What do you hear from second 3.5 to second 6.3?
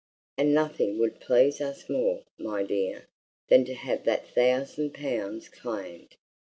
to have that thousand pounds claimed!